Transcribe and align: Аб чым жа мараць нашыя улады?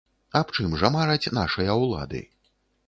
Аб 0.39 0.53
чым 0.55 0.73
жа 0.83 0.91
мараць 0.95 1.31
нашыя 1.41 1.79
улады? 1.85 2.27